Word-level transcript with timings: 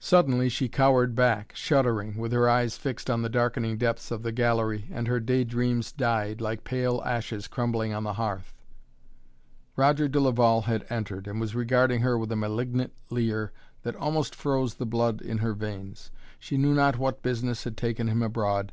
Suddenly 0.00 0.48
she 0.48 0.68
cowered 0.68 1.14
back, 1.14 1.52
shuddering, 1.54 2.16
with 2.16 2.32
her 2.32 2.48
eyes 2.50 2.76
fixed 2.76 3.08
on 3.08 3.22
the 3.22 3.28
darkening 3.28 3.76
depths 3.78 4.10
of 4.10 4.24
the 4.24 4.32
gallery 4.32 4.86
and 4.90 5.06
her 5.06 5.20
day 5.20 5.44
dreams 5.44 5.92
died, 5.92 6.40
like 6.40 6.64
pale 6.64 7.00
ashes 7.06 7.46
crumbling 7.46 7.92
on 7.92 8.02
the 8.02 8.14
hearth. 8.14 8.56
Roger 9.76 10.08
de 10.08 10.18
Laval 10.18 10.62
had 10.62 10.84
entered 10.90 11.28
and 11.28 11.40
was 11.40 11.54
regarding 11.54 12.00
her 12.00 12.18
with 12.18 12.32
a 12.32 12.36
malignant 12.36 12.92
leer 13.08 13.52
that 13.84 13.94
almost 13.94 14.34
froze 14.34 14.74
the 14.74 14.84
blood 14.84 15.20
in 15.22 15.38
her 15.38 15.52
veins. 15.54 16.10
She 16.40 16.56
knew 16.56 16.74
not 16.74 16.98
what 16.98 17.22
business 17.22 17.62
had 17.62 17.76
taken 17.76 18.08
him 18.08 18.20
abroad. 18.20 18.72